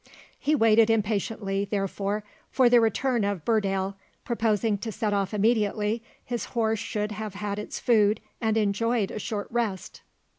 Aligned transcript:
He 0.39 0.55
waited 0.55 0.89
impatiently, 0.89 1.63
therefore, 1.65 2.23
for 2.49 2.69
the 2.69 2.81
return 2.81 3.23
of 3.23 3.45
Burdale, 3.45 3.93
purposing 4.25 4.79
to 4.79 4.91
set 4.91 5.13
off 5.13 5.31
immediately 5.31 6.01
his 6.25 6.45
horse 6.57 6.79
should 6.79 7.11
have 7.11 7.35
had 7.35 7.59
its 7.59 7.79
food 7.79 8.19
and 8.41 8.57
enjoyed 8.57 9.11
a 9.11 9.19
short 9.19 9.45
rest. 9.51 10.01